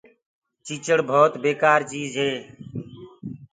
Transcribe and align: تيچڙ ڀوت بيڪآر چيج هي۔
تيچڙ 0.63 0.97
ڀوت 1.09 1.33
بيڪآر 1.43 1.79
چيج 1.91 2.11
هي۔ 2.21 2.31